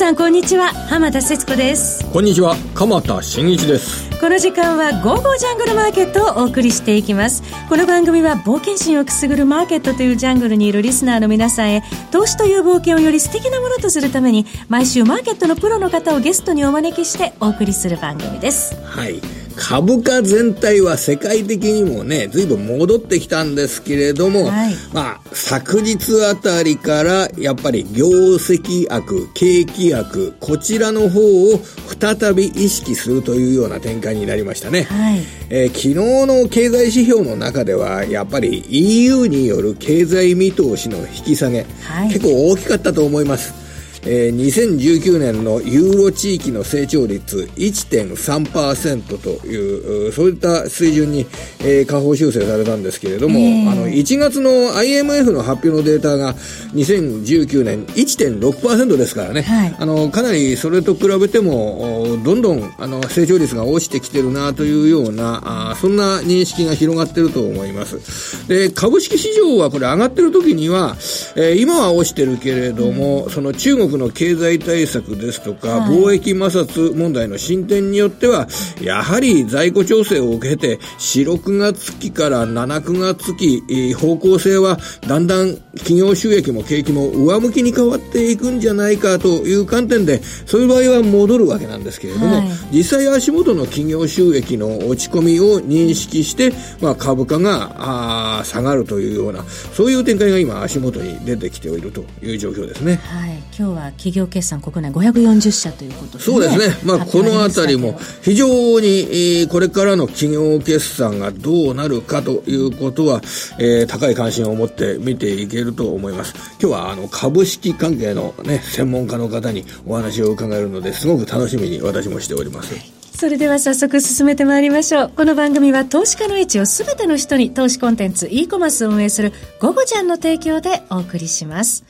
[0.00, 0.68] さんこんにちは。
[0.88, 2.10] 浜田節子です。
[2.10, 2.56] こんにちは。
[2.74, 4.08] 鎌田新一です。
[4.18, 7.42] この時間は「ゴーゴージャングルマーケット」をお送りしていきます。
[7.68, 18.74] この番組は冒険心をくすぐるマーケットというジャングルにいるリスナーの皆さんへ投資という冒険をより素敵なものとするために毎週マーケットのプロの方をゲストにお招きしてお送りする番組です。
[18.82, 31.20] はい株価全体は世界的にもね、随分戻ってきたんですけれども、はい、まあ、昨日あたりから、やっぱり業績悪、景気悪、こちらの方
[31.52, 31.60] を
[32.00, 34.84] 再び意識するというような展開になりましたね。
[34.84, 43.59] はい、えー、昨日の経済指標の中では、やっぱり EU による経済見通しの引き下げ、はい、結構大きかったと思います。
[44.02, 51.26] えー、2019年のユーロ地域の成長率1.3%という、そういった水準に、
[51.60, 53.38] えー、下方修正されたんですけれども、
[53.70, 56.34] あの、1月の IMF の発表のデータが
[56.74, 68.48] 2019年1.6%ですからね、はい、あの、かなりそれと比べても、どんどん、あの、成長率が落ちてきてるなというような、あそんな認識が広がってると思います。
[68.48, 70.96] で、株式市場はこれ上がってる時には、
[71.36, 78.48] えー、今は落ちてるけれども、うん、その中国国の経済対策ですとか、はい、貿易摩擦問題の進展によっては、
[78.80, 102.96] やはり在庫調整を受けて、4、6月期から7、9月期、方向性はだんだん企業収益も景気も上向きに変わっていくんじゃないかという観点で、そういう場合は戻るわけなんですけれども、はい、実際足元の企業収益の落ち込みを認識して、まあ、株価があ下がるというような、そういう展開が今足元に出てきているという状況ですね。
[103.04, 113.20] はい、今日は企業決算国内540社ということで、ね、そうですね、まあ、このあたりも非常に、これからの企業決算がどうなるかということは、
[113.58, 123.00] えー、高い関心を持って見ていけると思います今日はあの株式関係の、ね、専門家の方にお話を伺えるのですごく楽しみに私もしております。
[123.20, 125.12] それでは早速進めてまいりましょう。
[125.14, 131.84] この番組は投資家の位置をすべての人に投資コンテンツ e コマースを運営するゴゴジャンの提供でお送りします。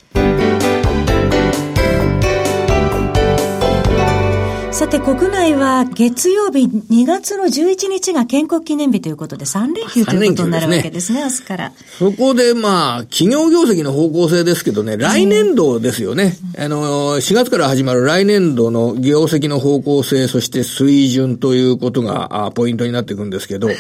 [4.73, 11.73] さて国内は月曜日2月の11日が建国記念日ということで3連休ということになるわけですね、すね明日から。
[11.99, 16.37] そこでまあ、企業業績の方向性ですけどね、来年度ですよね。
[16.57, 23.77] あの、4月から始まる来年度の業績の方向性、そして水準ということがポイントになっていくんですけど、はい、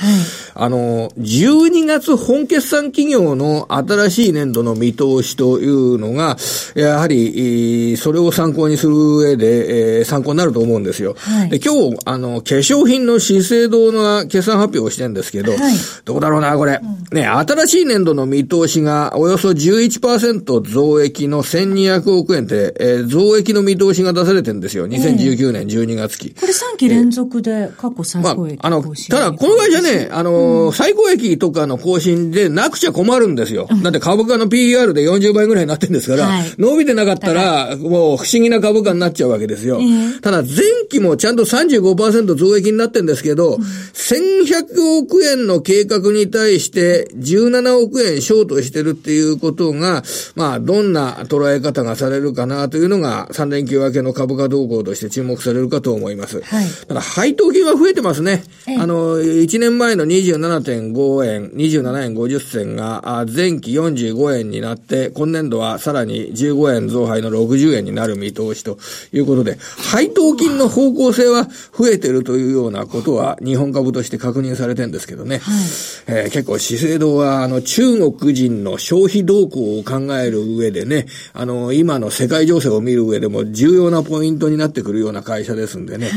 [0.55, 6.37] あの、12月本決算企業の新しい年度の見通しというのが、
[6.75, 11.17] やはり、それを参考にする上で、参考になると思うんですですよ。
[11.17, 15.75] はい、で、今日、あの、化粧品の資生堂の決算発表をしてるんですけど、はい、
[16.05, 17.17] どうだろうな、これ、うん。
[17.17, 24.87] ね、新しい年度の見通しがおよそ11%増益の1200億円って、えー、増益の見通しが出されてるんですよ。
[24.87, 26.31] 2019年12月期。
[26.31, 33.67] これ3期連続で過去最高益、まあ、あの、ただ、この会社ね、あの、うん、最高益とかの更新でなくちゃ困るんですよ。
[33.71, 39.79] うん、だって株価の PR で40倍ぐらいになってるんですから、はい、伸びてなかったら、もう不思議な株価になっちゃうわけですよ。
[39.81, 40.49] えー、ただ、前
[40.89, 50.03] 期もちゃんと35%増益になってるんですけど、うん、1100億円の計画に対して17億円ショートしてるっていうことが、
[50.35, 56.41] まあ、どんな捉え方がされるかなというのが、3連休明けの株価動向として注目されるかと思います。
[56.43, 58.43] はい、ただ、配当金は増えてますね。
[58.79, 68.79] あの、1年前の27.5円、27円50銭が、前期45円になって、今年度はさらに15円増配の60円になる見通しと
[69.13, 69.59] いうことで、
[69.91, 71.45] 配当金の方向性は
[71.77, 75.39] 増えてるというようなことは日本株として確認されてるんですけどね。
[75.39, 75.65] はい、
[76.07, 86.15] えー、結構資生堂はあの中国人の消費動向を考える上でね、あの今の世界情勢を見る上でも重要なポイントになってくるような会社ですんでね、はい、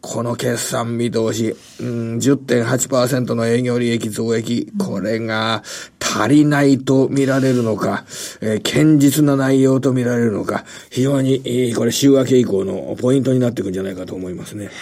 [0.00, 5.62] この決算見通し、うん、10.8%の営業利益増益、これが
[6.00, 8.04] 足りないと見られるのか、
[8.40, 14.66] えー、堅実な内容と見られるのか、非常に、えー、これ週明け以降のポイントになっていくんじゃないかと思いますね。
[14.66, 14.72] はい。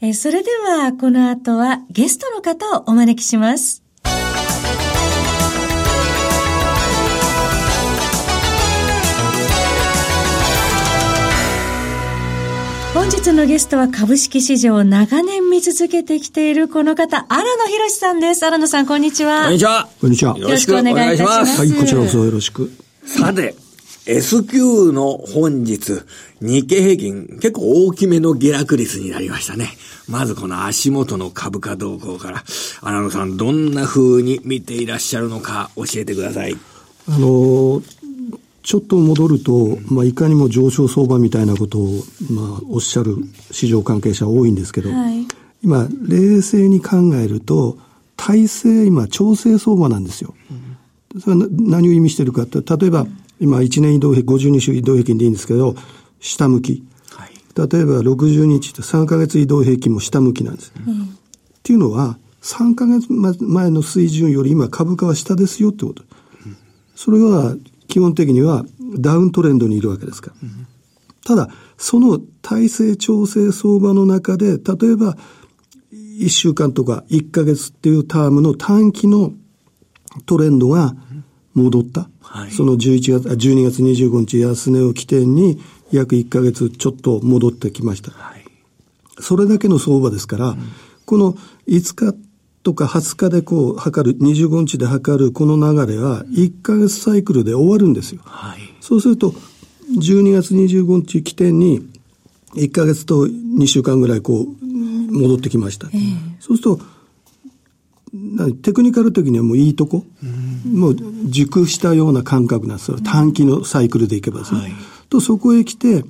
[0.00, 3.82] えー、それでは、この後はゲストの方をお招きします。
[12.94, 18.44] 本日のゲストは株式市場を長年見続けてきているこの方、荒野博さんです。
[18.44, 19.44] 荒野さん、こんにちは。
[19.44, 19.88] こんにちは。
[20.00, 20.36] こんにちは。
[20.38, 21.60] よろしくお願いいたします。
[21.60, 22.72] はい、こちらこそよろしく。
[23.04, 23.54] さて、
[24.08, 26.00] S q の本日、
[26.40, 29.68] 日経平均、結構大きめの下落率になりましたね。
[30.08, 32.42] まずこの足元の株価動向から、
[32.80, 36.56] 荒野さん、どんな風に見ていらっしゃるのか教えてください。
[37.06, 37.82] あの
[38.62, 43.16] ちょっと戻ると、まあ、いかにも上昇相場みたいなことを、まあ、おっしゃる
[43.50, 45.26] 市場関係者多いんですけど、はい、
[45.62, 47.78] 今、冷静に考えると、
[48.16, 50.34] 体制、今、調整相場なんですよ。
[51.20, 53.06] それは何を意味してるかって、例えば、
[53.40, 55.76] 今、1年移動平均、52週移動平均でいいんですけど、
[56.20, 56.84] 下向き。
[57.10, 60.72] はい、例えば、60日って3ヶ月移動平均も下向きなんです。
[60.86, 61.06] うん、っ
[61.62, 66.04] ていうのは、3ヶ月前の水準より今株価は下ですよってこと。
[66.94, 67.56] それは
[67.88, 68.64] 基本的には
[68.98, 70.48] ダウントレンドにいるわけですから。
[71.24, 75.16] ただ、その体制調整相場の中で、例えば
[75.92, 79.32] 1週間とか1ヶ月っていうタームの短期の
[80.26, 80.94] トレンドが
[81.54, 82.08] 戻った。
[82.30, 85.60] はい、その11月、12月25日安値を起点に
[85.90, 88.10] 約1ヶ月ちょっと戻ってきました。
[88.10, 88.44] はい、
[89.18, 90.58] それだけの相場ですから、うん、
[91.06, 91.32] この
[91.66, 92.14] 5日
[92.62, 98.20] とか20日でこう測る、25日で測るこの流れは1ヶ月サイクルで終わるんですよ。
[98.24, 99.34] はい、そうすると、
[99.98, 101.88] 12月25日起点に
[102.54, 105.88] 1ヶ月と2週間ぐらいこう戻ってきました。
[105.88, 106.00] えー、
[106.40, 106.80] そうすると、
[108.62, 110.96] テクニカル的にはもういいとこ、うん、もう
[111.26, 112.98] 熟したような感覚なんですよ。
[113.00, 114.60] 短期のサイクルでいけばですね。
[114.60, 114.72] はい、
[115.08, 116.04] と、そこへ来て、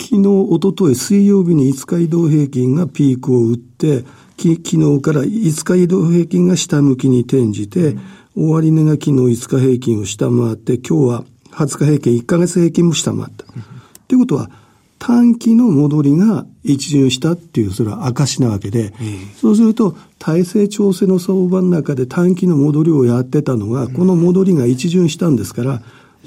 [0.00, 4.04] 昨日、おととい、水曜日に5日移動平均がピークを打って、
[4.36, 7.96] き昨日から5日移動平均が下向きに転じて、
[8.36, 13.44] うん、終値が昨日5日平均を下回って、今日は20日平均、1ヶ月平均も下回った。
[13.44, 14.50] と、うん、いうことは、
[14.98, 18.92] 短期の戻りが一巡したっていう、それは証なわけで、
[19.40, 25.82] そうすると、体制調整の相場の中で短期の戻りをやってたのが、この戻りが一巡したんですから、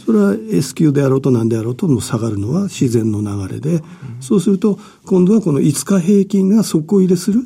[0.06, 3.84] それは S q であろうと何であろうとも下がるのは自然の流れで、
[4.20, 7.42] そうすると、今度はこの5日平均が底入れする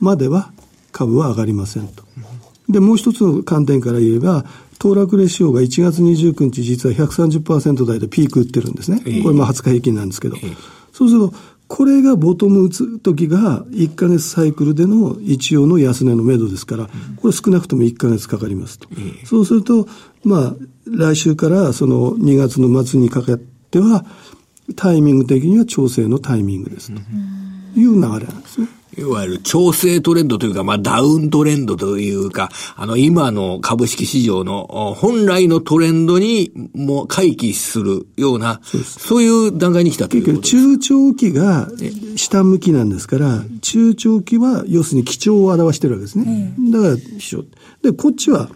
[0.00, 0.52] までは
[0.90, 2.04] 株は上がりませんと。
[2.68, 4.44] で、もう一つの観点から言えば、
[4.78, 9.00] 騰落レシオが1月29日実は130%台でピーク打ってるんですね。
[9.22, 10.36] これまあ20日平均なんですけど。
[10.92, 11.34] そうすると、
[11.66, 18.88] これがボトム打つ時が1ヶ月サイクルでの一応の安値の目処ですから、これ少なくとも1ヶ月かかりますと。
[19.24, 19.88] そうすると、
[20.24, 20.54] まあ、
[20.86, 23.38] 来週からその2月の末にかけ
[23.70, 24.04] ては、
[24.76, 27.00] タイミング的には調整のタイミングですと
[27.78, 28.68] いう流れなんですね。
[28.98, 40.50] いわゆる調整トレンドというか、まあダウントレンドというか、あの今の株式市場の本来のトレンドにもう回帰するような、そういう段階に来たということです。
[40.50, 41.68] 中長期が
[42.16, 46.54] 下向きなんですから、中長期は要するに基調を表してるわけですね。
[46.70, 46.96] だから、
[47.82, 48.48] で、こっちは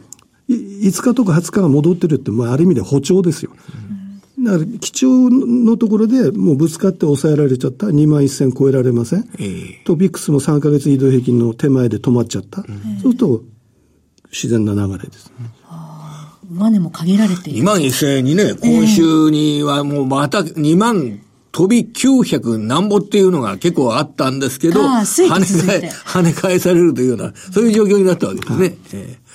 [0.48, 3.52] 5日とか20日が戻ってるって、まあある意味で歩調ですよ。
[3.92, 3.97] うん
[4.48, 7.86] だから、基調のところでもうぶつかって抑えられちゃった。
[7.86, 9.28] 2万1000超えられません。
[9.38, 12.62] えー、トピックスも3ヶ月移動平均の手前で止まっちゃった。
[12.62, 13.42] うん、そうすると、
[14.32, 15.30] 自然な流れです。
[16.50, 17.62] 上値も限られている。
[17.62, 21.20] 2万1000円にね、今週にはもうまた2万
[21.52, 25.46] 飛び900何ぼっていうのが結構あったんですけど、跳ね
[25.80, 28.58] 返、跳ね返されるというような、そういう状況になったわけですね。
[28.58, 29.27] はいえー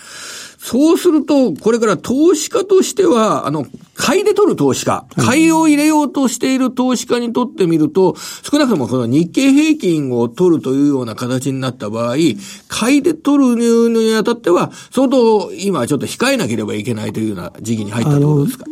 [0.65, 3.65] そうすると、これから投資家としては、あの、
[3.95, 8.15] 買いで取る投資家、買いを入れようとしている投資家にとってみると、
[8.50, 12.16] 少なくともこの日経平均を取るというような形になった場合、
[12.69, 18.66] 買いで取るにあたっては、相当今ちょっと控えなければいけないというような時期に入ったとことですか？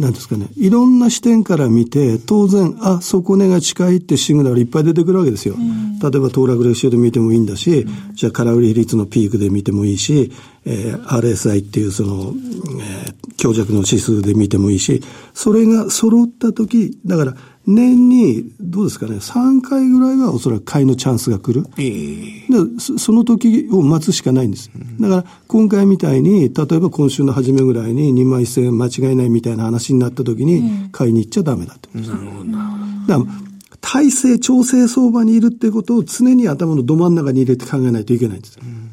[0.00, 5.54] なんですかね、いろんな視点から見て、当然、あ、底値が近いってシグナルいっぱい出てくるわけですよ。
[5.54, 10.32] うん、例えば、騰落レシオで見てもいいんだし、うん、じゃあ、空売り比率のピークで見てもいいし、
[10.64, 12.34] えー、RSI っていうその、
[12.80, 17.34] えー、強弱の指数で見てもいいし、それが揃った時、だから、
[17.66, 21.66] 年に、どうですかね、3回ぐらいはおそらく買いのチャンスが来る。
[21.78, 24.70] えー、その時を待つしかないんです。
[25.00, 32.10] だから、今回みたいに、例えば今週の初めぐらいに2万1000円間違いないみたいな話になった時に、買いに行っちゃダメだってことです。
[32.10, 32.50] なるほど。
[32.50, 32.62] だか
[33.06, 33.44] ら
[33.80, 38.58] 体制、調整相場にいるってことを常に頭のど真ん中に入れて考えないといけないんです。
[38.62, 38.83] うん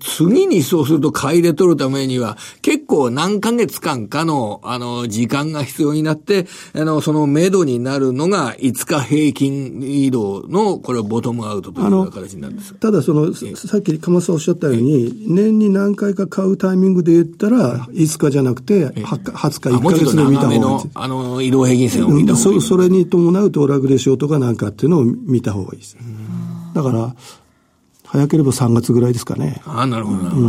[0.00, 12.74] 次にそうすると買いで取るためには、結構何ヶ月間かの、あの、時間が必要になって、あの、その目処になるのが5日平均移動の、これはボトムアウトという形になるんです。
[12.74, 22.60] ただその、さっき鎌さんおっしゃったように、年に何回か買うタイミングで言ったら、5日じゃなくて、20日、1ヶ月で見た方がいいの、あの、移動平均線を見た方がいい。
[22.62, 25.96] それに伴うとラグレシオとかなんかっていうのを見た方がいいです。
[26.74, 27.14] だから、
[28.16, 29.60] 早ければ3月ぐらいですかね。
[29.66, 30.48] ああ、なるほど、なるほど。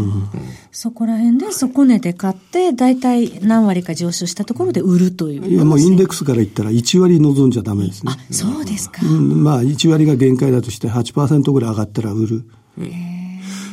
[0.71, 5.47] そこら辺で底値で買って、大体何割か上昇したところで売るという。
[5.47, 8.13] いや、もうインデックスから言ったら1割望んじゃダメですね。
[8.15, 9.05] あ、そうですか。
[9.05, 12.45] うん、まあ、1割が限界だとして8%ぐらい上がったら売る。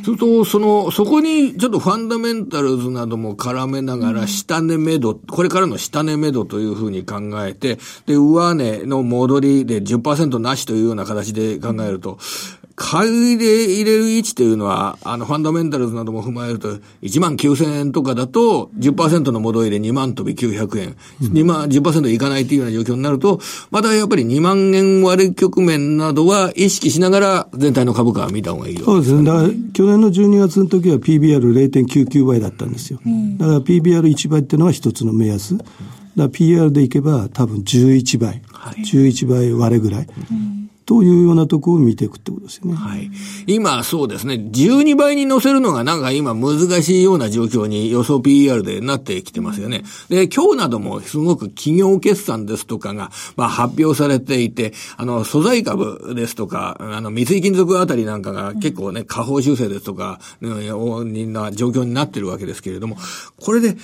[0.05, 12.19] すると、その、そこにちょっとファンダメンタルズなども絡めながら、下値目処、これからの下値目処というふうに考えて、で、上値の戻りで10%なしというような形で考えると、
[12.77, 20.97] 買いで入れる位置というのは、あの、ファンダメンタルズなども踏まえると、1万9000円とかだと、10%の戻りで2万飛び900円。
[21.21, 23.41] 2万、10%いかないというような状況になると、
[23.71, 29.25] またやっぱり2万円割れ局面などは意識しながら全体の株価は見た方がいいよ、そうですね。
[29.25, 32.99] だから、去年の12月の時は PBR0.99 倍だったんですよ。
[33.39, 35.57] だから PBR1 倍っていうのは一つの目安。
[35.57, 35.71] だか
[36.17, 38.43] ら PR でいけば多分11倍。
[38.53, 40.09] はい、11倍割れぐらい。
[40.31, 40.54] うん
[40.87, 42.75] というようなところを見ていくってことですね。
[42.75, 43.11] はい。
[43.47, 44.35] 今、そうですね。
[44.35, 49.83] 12倍に乗せるのがなんか今難しいような状況に予想 PER でなってきてますよね。
[50.09, 62.99] で、今日などもすごく企業決算ですとかが、まあ発表されていて、あの、素材株ですとか、あの、三井金属あたりなんかが結構ね、下方修正ですとか、うん、な状況になってるわけですけれども、
[63.41, 63.77] これで、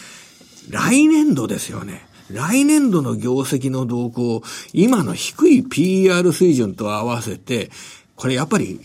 [0.69, 2.07] 来年度ですよね。
[2.35, 7.71] 来年度の業績の動向、今の低い PR 水準と合わせて、
[8.17, 8.81] これやっぱり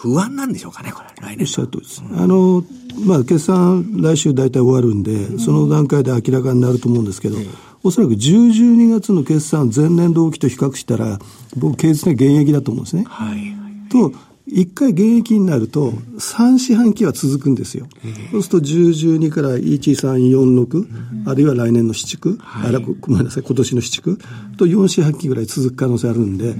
[0.00, 1.40] 不安なんでしょうかね、これ、来年。
[1.40, 2.02] おっしゃるとりです。
[2.16, 2.64] あの、
[3.04, 7.46] まあ、決算来週大体終わるんで、うん、その段階で明らかになると思うんですけど、うん、
[7.82, 11.18] おそらく10、12月の決算前年同期と比較したら、
[11.56, 13.04] 僕、経済的現役だと思うんですね。
[13.06, 13.54] はい。
[13.90, 14.12] と、
[14.52, 17.86] 一回現役になると、3四半期は続くんですよ。
[18.32, 24.18] そうすると10、12から1、3、4、6、あるいは来年の四畜、はい、あごめんなさい、今年の四畜
[24.56, 26.56] と4四半期ぐらい続く可能性あるんで、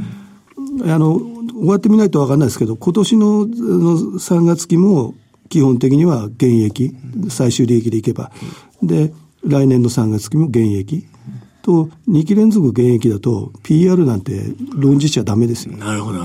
[0.85, 5.15] あの、終わってみないとわかんないですけど、今年のの3月期も
[5.49, 6.95] 基本的には現役、
[7.29, 8.31] 最終利益でいけば。
[8.83, 9.13] で、
[9.45, 11.07] 来年の3月期も現役。
[11.63, 15.77] と、2期連続現役だと、PR なんて論じちゃダメですよ。
[15.77, 16.21] なるほど。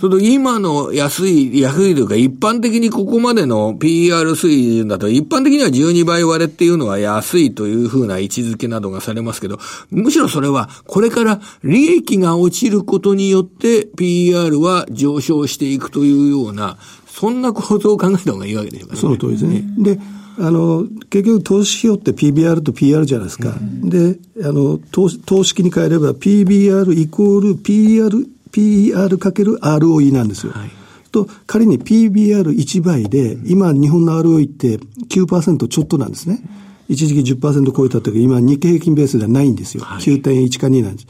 [0.00, 9.58] それと今の安い、安いというか、一般的にここまでの PR 水準だと、一般的には12倍割れっていうのは安いというふうな位置づけなどがされますけど、
[9.90, 19.00] むしろそれは、これから利益が落ちることによって、PR は上昇していくというような、そんな構造を考えた方がいいわけでしょうかね。
[19.00, 19.64] その通りですね。
[19.78, 19.98] で、
[20.38, 23.50] あの、結局投資費用って PBR と PR じゃないですか。
[23.50, 28.10] うん、で、あの、投投資に変えれば PBR イコール PR、
[28.52, 30.52] PR かける ROE なんですよ。
[30.52, 30.70] はい、
[31.10, 34.78] と、仮に PBR1 倍で、今日本の ROE って
[35.08, 36.42] 9%ちょっとなんですね。
[36.88, 39.84] 一時期10%超えた時、今日経平均ベースではないんですよ。
[39.84, 41.06] はい、9.1か2なんです。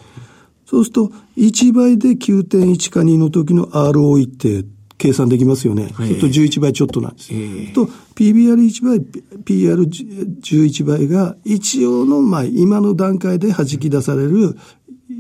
[0.66, 4.64] そうすると、1倍で9.1か2の時の ROE って
[4.98, 5.88] 計算できますよね。
[5.90, 7.32] えー、と11倍ちょっとなんです。
[7.32, 9.00] えー、と、PBR1 倍、
[9.44, 14.56] PR11 倍が一応の、まあ、今の段階で弾き出される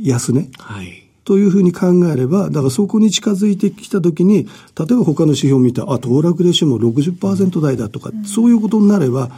[0.02, 0.48] 安値。
[0.58, 1.02] はい。
[1.24, 9.30] というふうに考えれば、だからそこに近づいてきたときに、例えば他の指標を見て、あ、騰落レシオも60%台だとか、うん、そういうことになれば、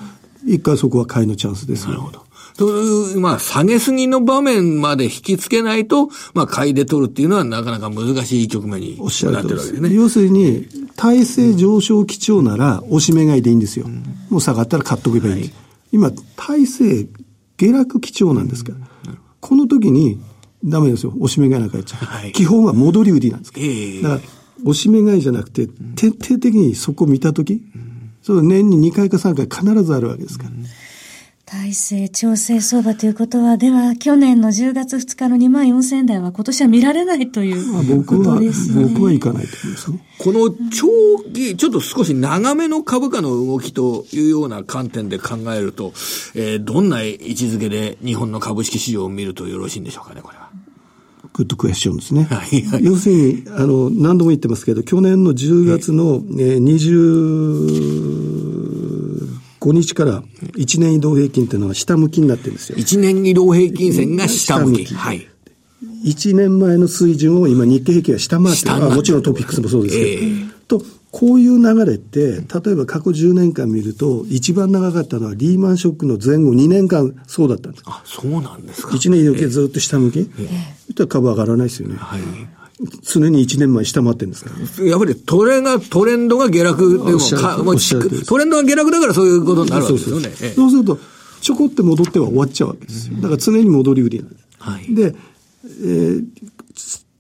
[0.47, 2.28] 一回そこは買いのチャンスですなるほど。
[2.59, 9.95] という、まあ、下げすぎの場面まで引きつけないと、まあ、買いで取るっていうのはなかなか難しい局面になってるわけですね。
[9.95, 13.87] 要するに、体制上昇基調なら、押し目買いでいいんですよ。
[13.87, 15.35] うん、もう下がったら買っとけばいい。
[15.35, 15.53] はい、
[15.93, 17.07] 今、体制
[17.57, 18.79] 下落基調なんですから。
[18.79, 18.81] う
[19.15, 20.21] ん、この時に、
[20.65, 21.13] ダメですよ。
[21.21, 22.05] 押し目買いなんかやっちゃう。
[22.05, 23.67] はい、基本は戻り売りなんですから。
[23.67, 24.21] えー、だから、
[24.63, 30.51] 押し目買いじゃなくて、徹底的にそこを見たとき、うん、それ年に2回か3回必ずあるわけですから。
[31.49, 38.85] 体制調整相場ということは、では、去年の10月2日の2万4000円台は今年は見られないということですね。
[38.85, 39.99] 僕はいかないと思いますね。
[40.19, 45.95] この長期、ちょっと少し長めの株価の動きというような観点で考えると、
[46.35, 50.51] えー、どんな位置づけで日本の株式市場を見るとよろしいんでしょうかね、これは。
[51.33, 52.25] グッドクエスチョンですね。
[52.25, 58.28] はい、はい、要するに、あの、何度も言ってますけど、去年の10月の、えー、20、
[59.73, 62.79] 5日から1年移動平均っていうのは下向きになってるんですよ。
[62.79, 64.87] 1年移動平均線が下向き。
[64.87, 65.29] 下向きはい。
[66.05, 68.95] 1年前の水準を今日経平均が下回ってる。
[68.95, 70.11] もちろんトピックスもそうですけど。
[70.11, 77.85] えー、と、こういう流れって、例えば過去10年間見ると、一番長かったのはリーマンショックの前後2年間そうだったんです。
[77.87, 78.91] あ、そうなんですか。
[78.91, 80.19] 1年移動平均ずっと下向き。
[80.19, 80.27] えー、
[80.87, 81.97] そしたら株上がらないですよね。
[81.97, 82.21] はい。
[83.03, 87.75] 常に1年前下回ってるんですから、やっぱりトレが、トレンドが下落でもかも
[88.27, 90.31] トレンドが下落だからそういうことになるわけですよね。
[90.55, 90.99] そうすると、
[91.41, 93.17] ちょこって戻っては終わっちゃうわけですよ。
[93.17, 94.45] だから常に戻り売りなんです。
[94.59, 95.15] はい、で、
[95.65, 96.25] えー、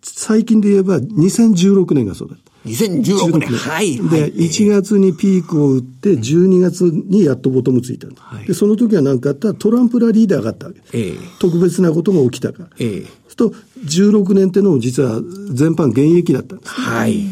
[0.02, 2.48] 最近で言えば2016年がそうだった。
[2.66, 3.48] 2016年。
[3.50, 3.96] はい。
[3.96, 8.08] で、1月にピークを打って、12月にやっとボトムついた。
[8.16, 10.90] はい、で、その時は何かあったらトランプラリーで上がったわけです。
[10.94, 12.68] えー、特別なことが起きたから。
[12.78, 13.06] えー、
[13.38, 13.54] と、
[13.85, 15.21] 16年っていうのも実は
[15.52, 17.25] 全般現役だったんです、はい。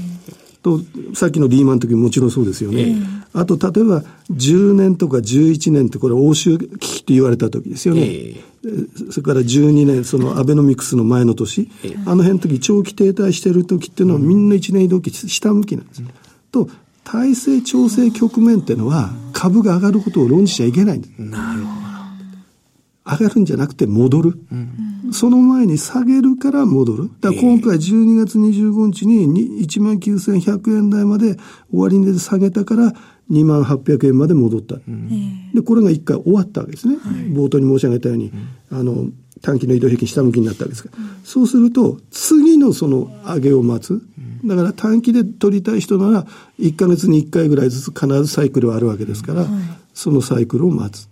[0.62, 0.80] と、
[1.14, 2.82] さっきのリーマンの時ももちろんそうですよね。
[2.82, 8.02] えー、あと、例えば、10年とか11年ってこれ欧州危機って言われた時ですよね。
[8.02, 16.02] えー、それから12年、そのアベノミクスの前の年、えー、あの辺の時、長期停滞してる時っていうのはみんな1年移動期下向きなんです。
[16.02, 16.08] うん、
[16.52, 16.68] と、
[17.04, 21.12] 体制調整局面っていうのは株が上がることを論じちゃいけないんです。
[21.18, 21.86] なるほど。
[23.08, 24.38] 上がるんじゃなくて戻る。
[24.50, 27.10] うん、その前に下げるから戻る。
[27.20, 31.36] だから今回12月25日に19,100円台まで
[31.72, 32.92] 終値で下げたから
[33.30, 34.76] 2万800円まで戻った。
[34.76, 36.96] うん、で、これが一回終わったわけですね。
[36.96, 38.30] はい、冒頭に申し上げたように、
[38.70, 39.08] あの、
[39.40, 40.98] 短期の移動平均下向きになったわけですから。
[41.24, 44.02] そうすると、次のその上げを待つ。
[44.44, 46.26] だから短期で取りたい人なら、
[46.60, 49.46] 1か月に1回ぐらいずつ必ずサイクルはあるわけですから、
[49.94, 51.08] そのサイクルを待つ。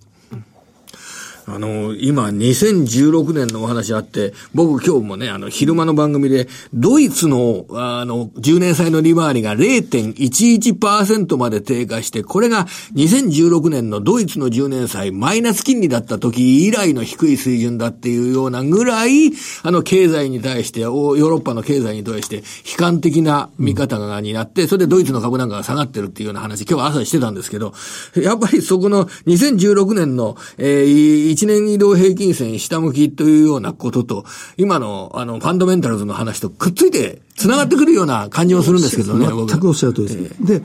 [1.47, 19.33] あの、今、2016年のお話あって、僕今日もね、あの、昼間の番組で、ドイツの、あの、10年債の利回りが0.11%まで低下して、これが2016年のドイツの10年債マイナス金利だった時以来の低い水準だっていうようなぐらい、
[19.63, 22.43] あの、経済に対して、ヨーロッパの経済に対して、悲
[22.79, 27.75] 観的な見方がになって、それでドイツの株なんかが下がってるっていうような話、今日は朝してたんですけど、
[28.17, 34.25] やっぱりそこの2016年の、えー、1年移動平均線下向きというようなことと、
[34.57, 40.29] 今の、あの、ファンドメンタルズの話とくっついて、繋がってくるような感じもするんですけどね、全くおっしゃるとりです、ね。
[40.31, 40.62] えー、で、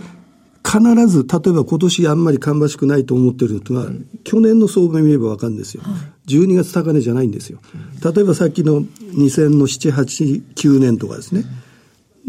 [0.64, 5.82] 必ず、例えば今年あんまり芳しくないと思ってるのが、うん、去年の相場見ればわかるんですよ。
[5.84, 7.60] はい、12月高値じゃないんですよ。
[8.04, 11.42] 例えばさっきの2000の7、8、9年とかですね。
[11.42, 11.69] うん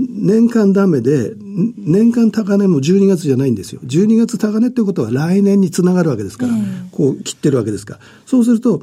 [0.08, 1.34] 年間ダメで、
[1.76, 3.80] 年間高値も12月じゃないんですよ。
[3.84, 6.54] 12月高値っていうことは来年につながるわけですから、
[6.92, 8.00] こう切ってるわけですから。
[8.26, 8.82] そうすると、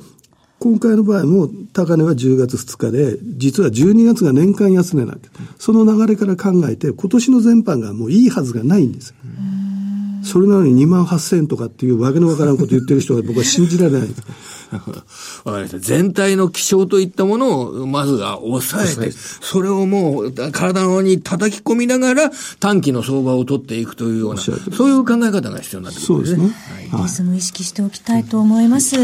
[0.59, 5.29] 今回の場合も高値は10月2日で、実は12月が年間安値なわけ。
[5.59, 9.15] その流れから考えて、今年の全般がもういいはずがないんですよ。
[10.23, 14.07] それなのに2万8000円とかっていうわけのわからんこと言ってる人が僕は信じられない。
[15.43, 15.79] わかりました。
[15.79, 24.55] 全体の気象といったものを、まずは抑えて、それをもう、体に叩き込みながら、短期の相場を取っていくというような、そう
[24.89, 26.55] いう考え方が必要になってくるんですね。
[26.91, 28.23] はい、リズム意識しておきたい。
[28.23, 28.67] と思い。
[28.67, 28.95] ます。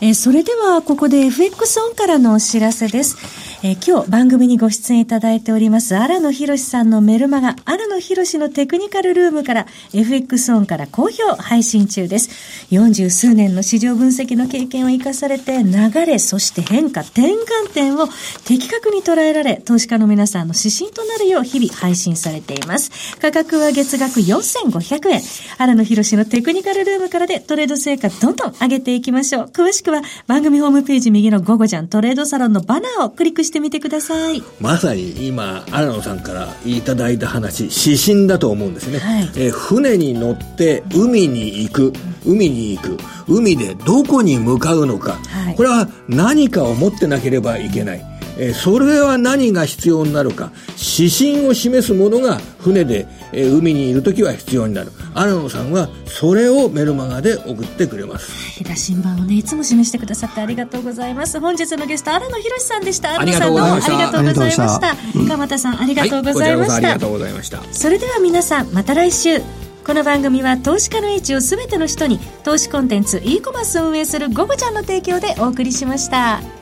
[0.00, 3.16] えー、それでは、ここで FX オンからのお知らせです。
[3.62, 12.30] えー、今日番組にご出演いただいております、荒野博さんのメルマガ、荒野博のテクニカルルームから FX オンから好評配信中です。
[12.70, 18.08] 40数年の市場分析の経験を生かされて、流れ、そして変化、転換点を
[18.46, 23.18] 的確に捉えられ、投資家の皆さんの指針となるよう日々配信されています。
[23.20, 25.20] 価格は月額4500円。
[25.58, 29.44] 荒野博のテクニカルルームからでトレード成果どんどん上げていきましょう。
[29.52, 34.42] 詳しくは番組ホームページ右の午後じゃんトレードサロンのバナーをクリックしてみてください。
[34.60, 38.98] まさに今、荒野さんからいただいた話、指針だと思うんですね。
[39.00, 41.92] はい、え船に乗って海に行く。
[42.26, 48.02] 海に行く海でどこに向かうのか、はい、これは何かを持ってなければいけない、
[48.40, 50.50] えー、それは何が必要になるか。
[50.98, 54.90] 指針を示すものが船で、えー、海にいる時は必要になる。
[55.14, 58.64] 荒野さんはそれをメルマガで送ってくれます。
[58.64, 61.38] 羅針盤をねいつも示してくださってありがとうございます。
[61.38, 63.14] 本日のゲスト荒野博さんでした。
[63.16, 64.96] 荒野さんどうもありがとうございました。
[65.28, 67.62] 鎌田さんありがとうございました、はい、ありがとうございました。
[67.72, 69.40] それでは皆さんまた来週
[69.86, 76.59] この番組は投資家の位置を全ての人に投資コンテンツ e コマースを運営するゴゴちゃんの提供でお送りしました。